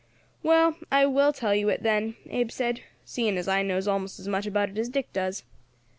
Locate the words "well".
0.41-0.77